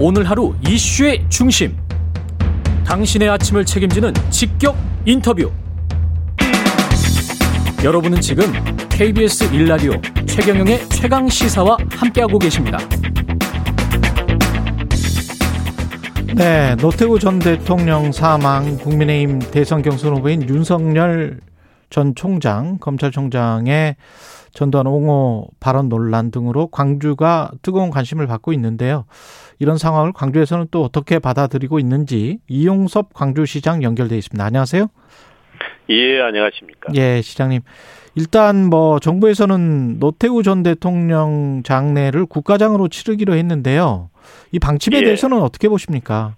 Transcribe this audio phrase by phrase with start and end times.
[0.00, 1.76] 오늘 하루 이슈의 중심.
[2.86, 5.50] 당신의 아침을 책임지는 직격 인터뷰.
[7.82, 8.44] 여러분은 지금
[8.90, 9.92] KBS 일라디오
[10.24, 12.78] 최경영의 최강 시사와 함께하고 계십니다.
[16.36, 21.40] 네, 노태우 전 대통령 사망, 국민의힘 대선 경선 후보인 윤석열
[21.90, 23.96] 전 총장, 검찰총장의
[24.52, 29.04] 전두환 옹호 발언 논란 등으로 광주가 뜨거운 관심을 받고 있는데요.
[29.58, 34.44] 이런 상황을 광주에서는 또 어떻게 받아들이고 있는지 이용섭 광주시장 연결돼 있습니다.
[34.44, 34.88] 안녕하세요.
[35.90, 36.92] 예, 안녕하십니까.
[36.94, 37.62] 예, 시장님.
[38.14, 44.10] 일단 뭐 정부에서는 노태우 전 대통령 장례를 국가장으로 치르기로 했는데요.
[44.52, 45.04] 이 방침에 예.
[45.04, 46.34] 대해서는 어떻게 보십니까?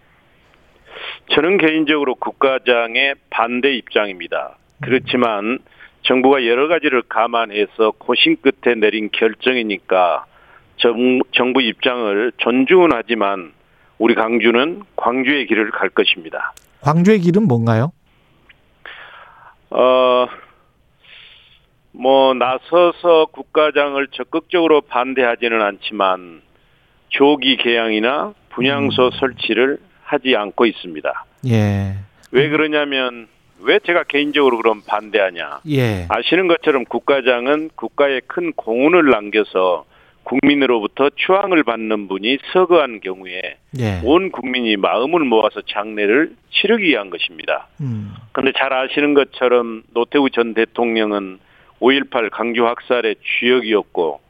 [1.34, 4.56] 저는 개인적으로 국가장의 반대 입장입니다.
[4.82, 5.58] 그렇지만
[6.02, 10.24] 정부가 여러 가지를 감안해서 고심 끝에 내린 결정이니까
[10.76, 13.52] 정, 정부 입장을 존중은 하지만
[13.98, 16.54] 우리 광주는 광주의 길을 갈 것입니다.
[16.80, 17.92] 광주의 길은 뭔가요?
[19.68, 20.26] 어,
[21.92, 26.40] 뭐 나서서 국가장을 적극적으로 반대하지는 않지만
[27.08, 31.24] 조기 개양이나 분향소 설치를 하지 않고 있습니다.
[31.48, 31.96] 예.
[32.32, 33.28] 왜 그러냐면
[33.62, 35.60] 왜 제가 개인적으로 그럼 반대하냐?
[35.70, 36.06] 예.
[36.08, 39.84] 아시는 것처럼 국가장은 국가에 큰 공훈을 남겨서
[40.24, 44.00] 국민으로부터 추앙을 받는 분이 서거한 경우에 예.
[44.04, 47.68] 온 국민이 마음을 모아서 장례를 치르기 위한 것입니다.
[47.80, 48.14] 음.
[48.32, 51.38] 그런데 잘 아시는 것처럼 노태우 전 대통령은
[51.80, 54.20] 5.18 강주 학살의 주역이었고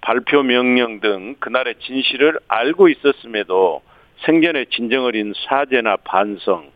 [0.00, 3.82] 발표 명령 등 그날의 진실을 알고 있었음에도
[4.24, 6.70] 생전에 진정을 잃은 사죄나 반성,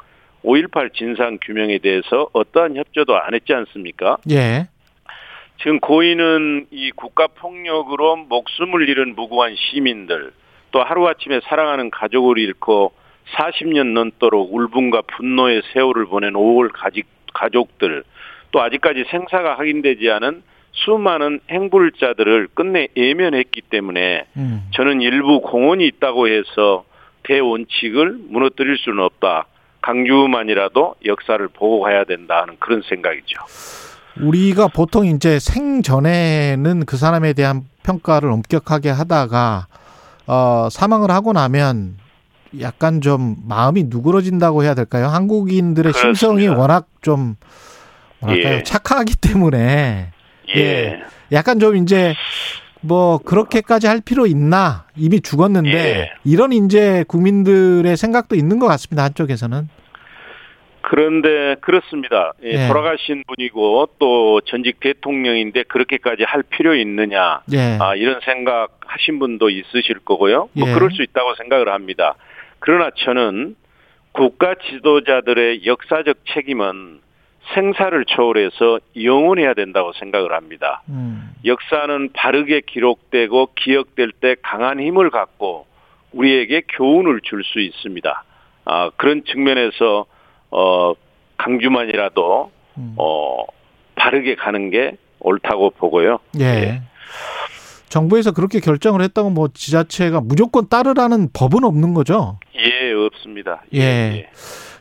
[0.44, 4.18] 5.18 진상 규명에 대해서 어떠한 협조도 안 했지 않습니까?
[4.30, 4.66] 예.
[5.58, 10.32] 지금 고인은 이 국가 폭력으로 목숨을 잃은 무고한 시민들,
[10.72, 12.92] 또 하루아침에 사랑하는 가족을 잃고
[13.36, 18.02] 40년 넘도록 울분과 분노의 세월을 보낸 5월 가직, 가족들,
[18.50, 20.42] 또 아직까지 생사가 확인되지 않은
[20.72, 24.62] 수많은 행불자들을 끝내 예면했기 때문에 음.
[24.72, 26.84] 저는 일부 공헌이 있다고 해서
[27.24, 29.46] 대원칙을 무너뜨릴 수는 없다.
[29.82, 33.38] 강주만이라도 역사를 보고 가야 된다 하는 그런 생각이죠.
[34.20, 39.66] 우리가 보통 이제 생전에는 그 사람에 대한 평가를 엄격하게 하다가
[40.26, 41.96] 어 사망을 하고 나면
[42.60, 45.06] 약간 좀 마음이 누그러진다고 해야 될까요?
[45.06, 46.18] 한국인들의 그렇습니다.
[46.18, 47.36] 심성이 워낙 좀
[48.20, 48.56] 뭐랄까요?
[48.56, 48.62] 예.
[48.62, 50.12] 착하기 때문에
[50.54, 50.60] 예.
[50.60, 51.02] 예.
[51.32, 52.14] 약간 좀 이제
[52.82, 56.12] 뭐 그렇게까지 할 필요 있나 이미 죽었는데 예.
[56.24, 59.68] 이런 이제 국민들의 생각도 있는 것 같습니다 한쪽에서는
[60.84, 62.32] 그런데 그렇습니다.
[62.42, 62.68] 예, 예.
[62.68, 69.48] 돌아가신 분이고 또 전직 대통령인데 그렇게까지 할 필요 있느냐 예 아, 이런 생각 하신 분도
[69.48, 70.48] 있으실 거고요.
[70.52, 70.74] 뭐 예.
[70.74, 72.16] 그럴 수 있다고 생각을 합니다.
[72.58, 73.56] 그러나 저는
[74.12, 77.00] 국가 지도자들의 역사적 책임은
[77.54, 80.82] 생사를 초월해서 영원해야 된다고 생각을 합니다.
[80.88, 81.34] 음.
[81.44, 85.66] 역사는 바르게 기록되고 기억될 때 강한 힘을 갖고
[86.12, 88.24] 우리에게 교훈을 줄 수 있습니다.
[88.64, 90.06] 아, 그런 측면에서
[90.50, 90.92] 어,
[91.38, 92.94] 강주만이라도 음.
[92.96, 93.44] 어,
[93.96, 96.18] 바르게 가는 게 옳다고 보고요.
[96.38, 96.44] 예.
[96.44, 96.82] 예.
[97.88, 102.38] 정부에서 그렇게 결정을 했다고 뭐 지자체가 무조건 따르라는 법은 없는 거죠.
[102.54, 103.62] 예, 없습니다.
[103.74, 104.28] 예.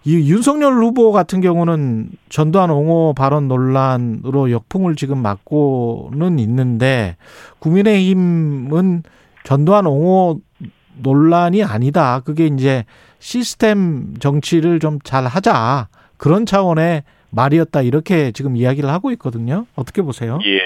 [0.03, 7.17] 이 윤석열 후보 같은 경우는 전두환 옹호 발언 논란으로 역풍을 지금 맞고는 있는데
[7.59, 9.03] 국민의힘은
[9.43, 10.39] 전두환 옹호
[11.01, 12.21] 논란이 아니다.
[12.21, 12.83] 그게 이제
[13.19, 15.87] 시스템 정치를 좀 잘 하자.
[16.17, 17.81] 그런 차원의 말이었다.
[17.81, 19.65] 이렇게 지금 이야기를 하고 있거든요.
[19.75, 20.39] 어떻게 보세요?
[20.43, 20.59] 예.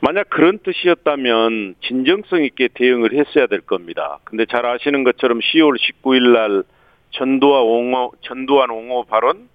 [0.00, 4.18] 만약 그런 뜻이었다면 진정성 있게 대응을 했어야 될 겁니다.
[4.24, 6.62] 근데 잘 아시는 것처럼 10월 19일 날
[7.10, 9.48] 전두환 옹호 전두환 옹호 발언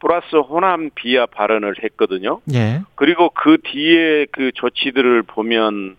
[0.00, 2.40] 플러스 호남 비하 발언을 했거든요.
[2.52, 2.80] 예.
[2.96, 5.96] 그리고 그 뒤에 그 조치들을 보면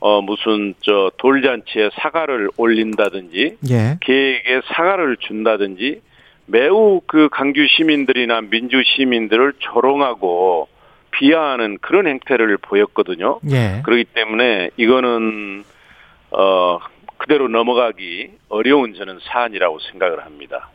[0.00, 3.98] 어 무슨 저 돌잔치에 사과를 올린다든지 예.
[4.00, 6.00] 계획에 사과를 준다든지
[6.46, 10.68] 매우 그 강주 시민들이나 민주 시민들을 조롱하고
[11.10, 13.40] 비하하는 그런 행태를 보였거든요.
[13.50, 13.82] 예.
[13.84, 15.64] 그렇기 때문에 이거는
[16.30, 16.78] 어
[17.24, 20.68] 그대로 넘어가기 어려운 저는 사안이라고 생각을 합니다.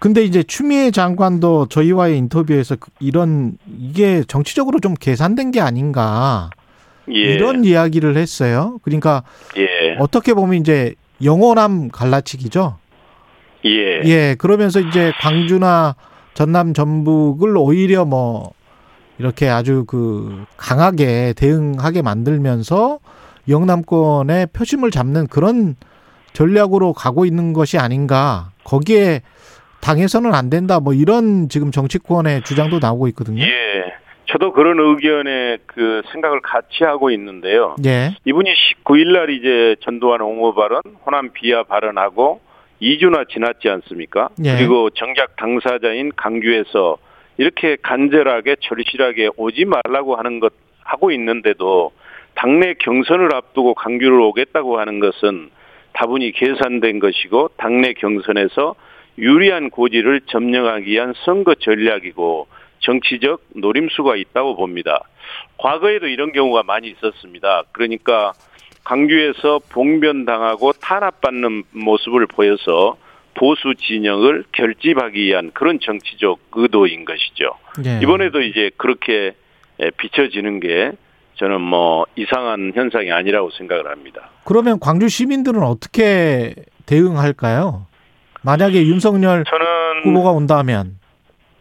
[0.00, 6.50] 근데 이제 추미애 장관도 저희와의 인터뷰에서 그- 이런 이게 정치적으로 좀 계산된 게 아닌가
[7.10, 7.12] 예.
[7.14, 8.78] 이런 이야기를 했어요.
[8.82, 9.22] 그러니까
[9.56, 9.94] 예.
[10.00, 12.76] 어떻게 보면 이제 영원함 갈라치기죠.
[13.66, 14.00] 예.
[14.04, 15.94] 예, 그러면서 이제 광주나
[16.34, 18.52] 전남 전북을 오히려 뭐
[19.18, 22.98] 이렇게 아주 그 강하게 대응하게 만들면서
[23.48, 25.76] 영남권의 표심을 잡는 그런
[26.32, 28.50] 전략으로 가고 있는 것이 아닌가.
[28.64, 29.22] 거기에
[29.80, 30.80] 당해서는 안 된다.
[30.80, 33.44] 뭐 이런 지금 정치권의 주장도 나오고 있거든요.
[33.44, 33.84] 예.
[34.26, 37.76] 저도 그런 의견에 그 생각을 같이 하고 있는데요.
[37.84, 38.16] 예.
[38.24, 42.40] 이분이 19일 날 이제 전두환 옹호 발언, 호남 비하 발언하고
[42.80, 44.30] 2주나 지났지 않습니까?
[44.44, 44.56] 예.
[44.56, 46.96] 그리고 정작 당사자인 강주에서
[47.36, 50.52] 이렇게 간절하게 절실하게 오지 말라고 하는 것
[50.82, 51.92] 하고 있는데도
[52.34, 55.50] 당내 경선을 앞두고 강주를 오겠다고 하는 것은
[55.92, 58.74] 다분히 계산된 것이고 당내 경선에서
[59.18, 62.48] 유리한 고지를 점령하기 위한 선거 전략이고
[62.80, 65.04] 정치적 노림수가 있다고 봅니다.
[65.56, 67.62] 과거에도 이런 경우가 많이 있었습니다.
[67.72, 68.32] 그러니까
[68.84, 72.96] 강주에서 봉변당하고 탄압받는 모습을 보여서
[73.34, 77.52] 보수 진영을 결집하기 위한 그런 정치적 의도인 것이죠.
[77.86, 78.00] 예.
[78.02, 79.32] 이번에도 이제 그렇게
[79.96, 80.92] 비춰지는 게
[81.44, 84.30] 저는 뭐 이상한 현상이 아니라고 생각을 합니다.
[84.44, 86.54] 그러면 광주 시민들은 어떻게
[86.86, 87.86] 대응할까요?
[88.42, 90.98] 만약에 윤석열 저는 후보가 온다면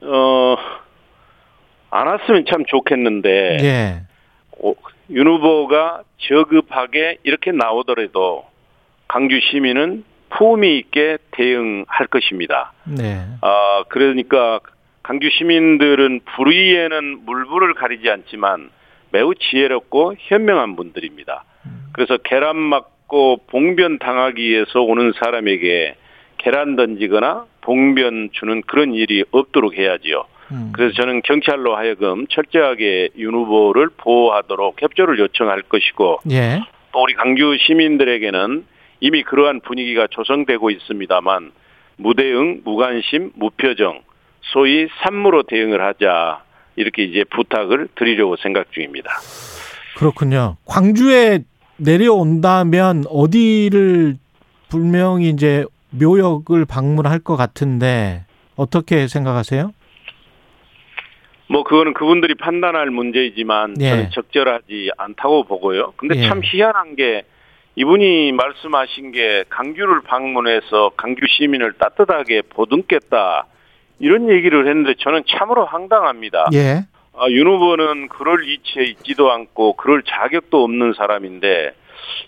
[0.02, 0.56] 어,
[1.90, 4.02] 안 왔으면 참 좋겠는데 예.
[4.58, 4.74] 오,
[5.10, 8.46] 윤 후보가 저급하게 이렇게 나오더라도
[9.10, 12.72] 강주 시민은 품위 있게 대응할 것입니다.
[12.86, 13.26] 네.
[13.42, 14.62] 아, 그러니까
[15.04, 18.70] 강주 시민들은 불의에는 물불을 가리지 않지만
[19.14, 21.46] 매우 지혜롭고 현명한 분들입니다.
[21.94, 25.96] 그래서 계란 맞고 봉변 당하기 위해서 오는 사람에게
[26.40, 30.26] 계란 던지거나 봉변 주는 그런 일이 없도록 해야지요.
[30.52, 30.72] 음.
[30.74, 36.62] 그래서 저는 경찰로 하여금 철저하게 윤 후보를 보호하도록 협조를 요청할 것이고 예.
[36.92, 38.66] 또 우리 강주 시민들에게는
[39.00, 41.52] 이미 그러한 분위기가 조성되고 있습니다만
[41.98, 44.02] 무대응, 무관심, 무표정,
[44.42, 46.44] 소위 산무로 대응을 하자
[46.76, 49.12] 이렇게 이제 부탁을 드리려고 생각 중입니다.
[49.98, 50.58] 그렇군요.
[50.66, 51.44] 광주에
[51.78, 54.18] 내려온다면 어디를
[54.70, 58.26] 분명히 이제 묘역을 방문할 것 같은데
[58.56, 59.72] 어떻게 생각하세요?
[61.48, 63.90] 뭐 그거는 그분들이 판단할 문제이지만 예.
[63.90, 65.94] 저는 적절하지 않다고 보고요.
[65.98, 66.28] 근데 예.
[66.28, 67.24] 참 희한한 게
[67.76, 73.48] 이분이 말씀하신 게 강주를 방문해서 강주 시민을 따뜻하게 보듬겠다
[74.00, 76.48] 이런 얘기를 했는데 저는 참으로 황당합니다.
[76.54, 76.86] 예.
[77.16, 81.74] 아, 윤 후보는 그럴 위치에 있지도 않고 그럴 자격도 없는 사람인데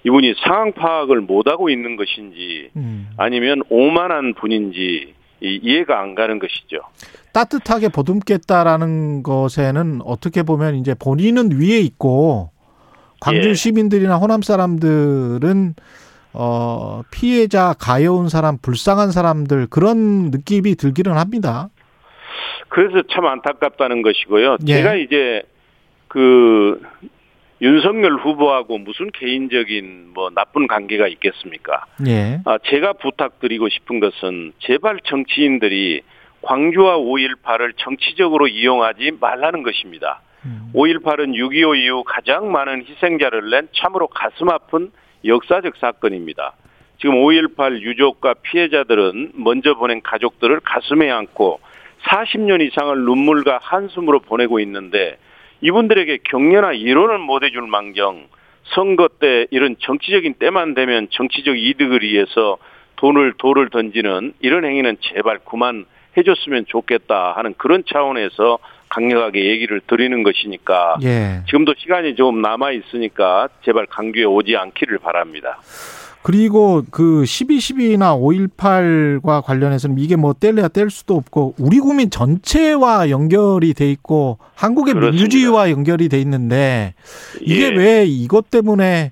[0.04, 3.10] 이분이 상황 파악을 못하고 있는 것인지 음.
[3.18, 6.78] 아니면 오만한 분인지 이- 이해가 안 가는 것이죠.
[7.34, 12.52] 따뜻하게 보듬겠다라는 것에는 어떻게 보면 이제 본인은 위에 있고
[13.20, 13.54] 광주 예.
[13.54, 15.76] 시민들이나 호남 사람들은
[16.38, 21.70] 어 피해자 가여운 사람 불쌍한 사람들 그런 느낌이 들기는 합니다.
[22.70, 24.58] 그래서 참 안타깝다는 것이고요.
[24.68, 24.74] 예.
[24.74, 25.44] 제가 이제
[26.08, 26.82] 그
[27.62, 31.86] 윤석열 후보하고 무슨 개인적인 뭐 나쁜 관계가 있겠습니까?
[32.08, 32.42] 예.
[32.46, 36.02] 아, 제가 부탁드리고 싶은 것은 제발 정치인들이
[36.42, 40.22] 광주와 5.18을 정치적으로 이용하지 말라는 것입니다.
[40.46, 40.70] 음.
[40.76, 44.92] 5.18은 6.25 이후 가장 많은 희생자를 낸 참으로 가슴 아픈
[45.24, 46.54] 역사적 사건입니다.
[47.00, 51.60] 지금 5.18 유족과 피해자들은 먼저 보낸 가족들을 가슴에 안고
[52.04, 55.18] 40년 이상을 눈물과 한숨으로 보내고 있는데
[55.62, 58.28] 이분들에게 격려나 이론을 못 해줄 망정
[58.74, 62.58] 선거 때 이런 정치적인 때만 되면 정치적 이득을 위해서
[62.98, 65.86] 돈을 돌을 던지는 이런 행위는 제발 그만
[66.18, 68.60] 해줬으면 좋겠다 하는 그런 차원에서
[68.96, 71.42] 강력하게 얘기를 드리는 것이니까 예.
[71.48, 75.60] 지금도 시간이 좀 남아 있으니까 제발 강주에 오지 않기를 바랍니다.
[76.22, 83.74] 그리고 그 12.12나 5.18과 관련해서는 이게 뭐 뗄래야 뗄 수도 없고 우리 국민 전체와 연결이
[83.74, 85.22] 돼 있고 한국의 그렇습니다.
[85.22, 86.96] 민주주의와 연결이 돼 있는데
[87.42, 87.76] 이게 예.
[87.76, 89.12] 왜 이것 때문에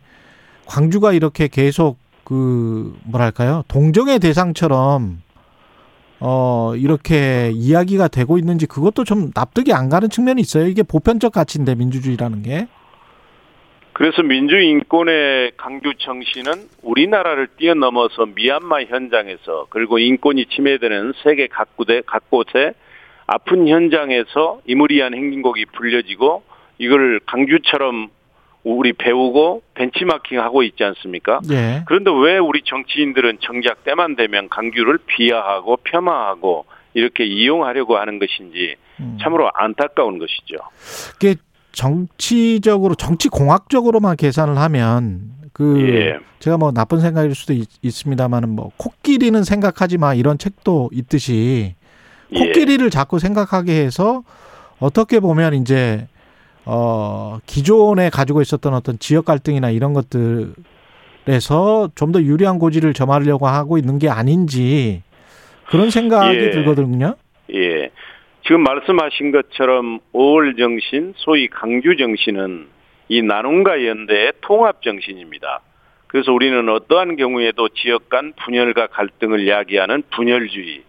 [0.65, 5.21] 광주가 이렇게 계속 그 뭐랄까요 동정의 대상처럼
[6.25, 10.67] 어 이렇게 이야기가 되고 있는지 그것도 좀 납득이 안 가는 측면이 있어요.
[10.67, 12.67] 이게 보편적 가치인데 민주주의라는 게.
[13.91, 22.73] 그래서 민주인권의 강주 정신은 우리나라를 뛰어넘어서 미얀마 현장에서 그리고 인권이 침해되는 세계 각구대 각곳에
[23.27, 26.43] 아픈 현장에서 이무리한 행진곡이 불려지고
[26.77, 28.09] 이걸 강주처럼
[28.63, 31.41] 우리 배우고 벤치마킹하고 있지 않습니까?
[31.51, 31.83] 예.
[31.85, 39.17] 그런데 왜 우리 정치인들은 정작 때만 되면 강주를 비하하고 폄하하고 이렇게 이용하려고 하는 것인지 음.
[39.21, 40.57] 참으로 안타까운 것이죠.
[41.13, 41.35] 그게
[41.73, 46.19] 정치적으로 정치 공학적으로만 계산을 하면 그 예.
[46.39, 51.75] 제가 뭐 나쁜 생각일 수도 있, 있습니다만은 뭐 코끼리는 생각하지 마 이런 책도 있듯이
[52.31, 52.37] 예.
[52.37, 54.23] 코끼리를 자꾸 생각하게 해서
[54.79, 56.07] 어떻게 보면 이제
[56.65, 60.53] 어 기존에 가지고 있었던 어떤 지역 갈등이나 이런 것들을
[61.27, 65.03] 해서 좀 더 유리한 고지를 점하려고 하고 있는 게 아닌지
[65.67, 66.51] 그런 생각이 예.
[66.51, 67.15] 들거든요.
[67.53, 67.89] 예.
[68.45, 72.67] 지금 말씀하신 것처럼 5월 정신, 소위 강주 정신은
[73.07, 75.61] 이 나눔과 연대의 통합 정신입니다.
[76.07, 80.83] 그래서 우리는 어떠한 경우에도 지역 간 분열과 갈등을 야기하는 분열주의,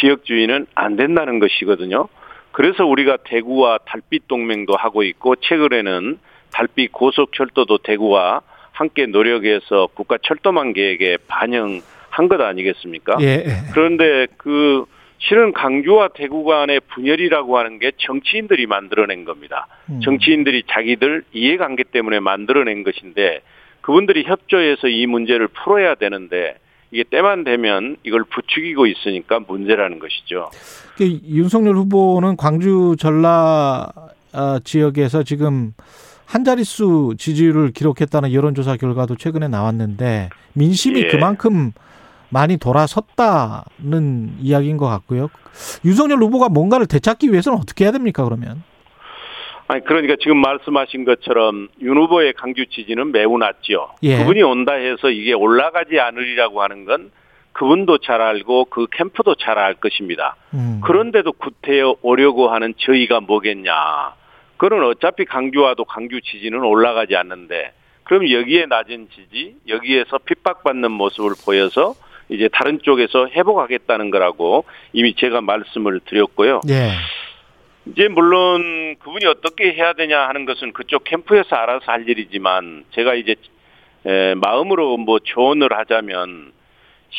[0.00, 2.08] 지역주의는 안 된다는 것이거든요.
[2.52, 6.18] 그래서 우리가 대구와 달빛 동맹도 하고 있고 최근에는
[6.52, 8.42] 달빛 고속철도도 대구와
[8.72, 13.18] 함께 노력해서 국가 철도망 계획에 반영한 것 아니겠습니까?
[13.20, 13.44] 예.
[13.72, 14.84] 그런데 그
[15.18, 19.66] 실은 강주와 대구 간의 분열이라고 하는 게 정치인들이 만들어낸 겁니다.
[19.90, 20.00] 음.
[20.02, 23.42] 정치인들이 자기들 이해관계 때문에 만들어낸 것인데
[23.82, 26.56] 그분들이 협조해서 이 문제를 풀어야 되는데
[26.92, 30.50] 이게 때만 되면 이걸 부추기고 있으니까 문제라는 것이죠.
[30.96, 33.88] 그 윤석열 후보는 광주 전라
[34.32, 35.72] 아, 지역에서 지금
[36.24, 41.08] 한 자릿수 지지율을 기록했다는 여론조사 결과도 최근에 나왔는데 민심이 예.
[41.08, 41.72] 그만큼
[42.28, 45.28] 많이 돌아섰다는 이야기인 것 같고요.
[45.84, 48.62] 윤석열 후보가 뭔가를 되찾기 위해서는 어떻게 해야 됩니까 그러면?
[49.70, 53.90] 아니 그러니까 지금 말씀하신 것처럼 윤 후보의 강주 지지는 매우 낮죠.
[54.02, 54.18] 예.
[54.18, 57.12] 그분이 온다 해서 이게 올라가지 않으리라고 하는 건
[57.52, 60.36] 그분도 잘 알고 그 캠프도 잘 알 것입니다.
[60.54, 60.80] 음.
[60.82, 64.14] 그런데도 구태여 오려고 하는 저희가 뭐겠냐.
[64.56, 67.72] 그건 어차피 강주와도 강주 지지는 올라가지 않는데
[68.04, 71.94] 그럼 여기에 낮은 지지, 여기에서 핍박받는 모습을 보여서
[72.28, 76.60] 이제 다른 쪽에서 회복하겠다는 거라고 이미 제가 말씀을 드렸고요.
[76.70, 76.90] 예.
[77.90, 83.34] 이제 물론 그분이 어떻게 해야 되냐 하는 것은 그쪽 캠프에서 알아서 할 일이지만 제가 이제
[84.06, 86.52] 에, 마음으로 뭐 조언을 하자면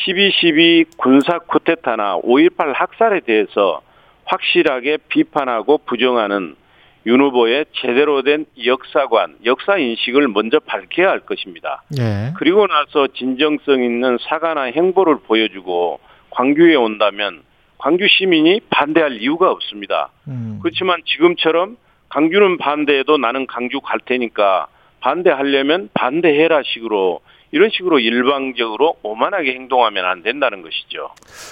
[0.06, 3.82] 12.12 군사 쿠데타나 5.18 학살에 대해서
[4.24, 6.56] 확실하게 비판하고 부정하는
[7.04, 11.82] 윤 후보의 제대로 된 역사관, 역사 인식을 먼저 밝혀야 할 것입니다.
[11.98, 12.32] 예.
[12.36, 15.98] 그리고 나서 진정성 있는 사과나 행보를 보여주고
[16.30, 17.42] 광주에 온다면
[17.82, 20.10] 광주 시민이 반대할 이유가 없습니다.
[20.28, 20.60] 음.
[20.62, 21.76] 그렇지만 지금처럼
[22.10, 24.68] 강주는 반대해도 나는 강주 갈 테니까
[25.00, 27.20] 반대하려면 반대해라 식으로
[27.50, 31.10] 이런 식으로 일방적으로 오만하게 행동하면 안 된다는 것이죠.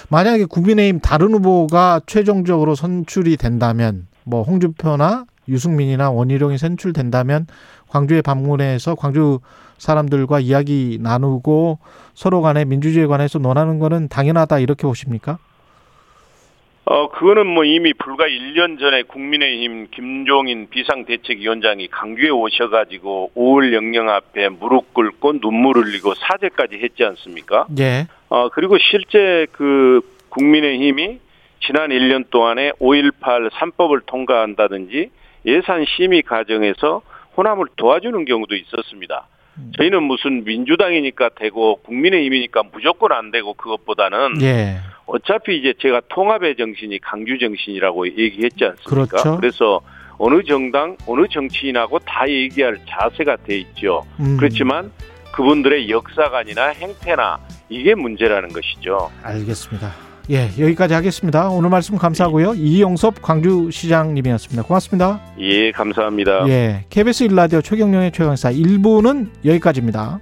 [0.09, 7.45] 만약에 국민의힘 다른 후보가 최종적으로 선출이 된다면 뭐 홍준표나 유승민이나 원희룡이 선출된다면
[7.89, 9.39] 광주에 방문해서 광주
[9.77, 11.79] 사람들과 이야기 나누고
[12.13, 15.37] 서로 간에 민주주의에 관해서 논하는 거는 당연하다 이렇게 보십니까?
[16.85, 24.49] 어, 그거는 뭐 이미 불과 1년 전에 국민의힘 김종인 비상대책위원장이 강주에 오셔가지고 5월 영령 앞에
[24.49, 27.67] 무릎 꿇고 눈물 흘리고 사죄까지 했지 않습니까?
[27.79, 28.07] 예.
[28.29, 31.19] 어, 그리고 실제 그 국민의힘이
[31.63, 35.11] 지난 1년 동안에 5.18 3법을 통과한다든지
[35.45, 37.01] 예산 심의 과정에서
[37.37, 39.27] 호남을 도와주는 경우도 있었습니다.
[39.77, 44.77] 저희는 무슨 민주당이니까 되고 국민의힘이니까 무조건 안 되고 그것보다는 예.
[45.05, 49.17] 어차피 이제 제가 통합의 정신이 강주 정신이라고 얘기했지 않습니까?
[49.17, 49.37] 그렇죠.
[49.37, 49.81] 그래서
[50.17, 54.03] 어느 정당, 어느 정치인하고 다 얘기할 자세가 돼 있죠.
[54.19, 54.91] 음, 그렇지만
[55.33, 57.39] 그분들의 역사관이나 행태나
[57.69, 59.11] 이게 문제라는 것이죠.
[59.23, 60.10] 알겠습니다.
[60.29, 61.49] 예, 여기까지 하겠습니다.
[61.49, 62.53] 오늘 말씀 감사하고요.
[62.55, 64.63] 이용섭 광주시장님이었습니다.
[64.63, 65.21] 고맙습니다.
[65.39, 66.47] 예, 감사합니다.
[66.47, 70.19] 예, KBS 일라디오 최경령의 최강사 1부는 여기까지입니다.